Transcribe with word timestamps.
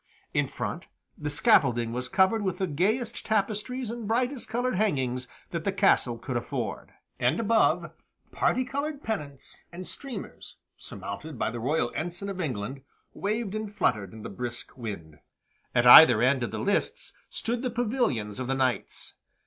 In 0.33 0.47
front, 0.47 0.87
the 1.15 1.29
scaffolding 1.29 1.93
was 1.93 2.09
covered 2.09 2.41
with 2.41 2.57
the 2.57 2.65
gayest 2.65 3.23
tapestries 3.23 3.91
and 3.91 4.07
brightest 4.07 4.49
colored 4.49 4.73
hangings 4.73 5.27
that 5.51 5.63
the 5.63 5.71
castle 5.71 6.17
could 6.17 6.35
afford. 6.35 6.91
And 7.19 7.39
above, 7.39 7.91
parti 8.31 8.63
colored 8.65 9.03
pennants 9.03 9.65
and 9.71 9.87
streamers, 9.87 10.55
surmounted 10.75 11.37
by 11.37 11.51
the 11.51 11.59
royal 11.59 11.91
ensign 11.95 12.29
of 12.29 12.41
England, 12.41 12.81
waved 13.13 13.53
and 13.53 13.71
fluttered 13.71 14.11
in 14.11 14.23
the 14.23 14.29
brisk 14.29 14.75
wind. 14.75 15.19
At 15.75 15.85
either 15.85 16.19
end 16.23 16.41
of 16.41 16.49
the 16.49 16.57
lists 16.57 17.13
stood 17.29 17.61
the 17.61 17.69
pavilions 17.69 18.39
of 18.39 18.47
the 18.47 18.55
knights. 18.55 19.17